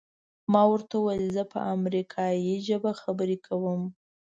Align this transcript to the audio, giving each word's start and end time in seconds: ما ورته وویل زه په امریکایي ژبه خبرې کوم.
ما 0.51 0.61
ورته 0.71 0.93
وویل 0.99 1.27
زه 1.35 1.43
په 1.53 1.59
امریکایي 1.75 2.53
ژبه 2.67 2.91
خبرې 3.01 3.37
کوم. 3.45 3.81